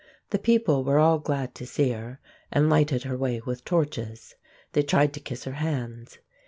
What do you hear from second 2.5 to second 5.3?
and lighted her way with torches. They tried to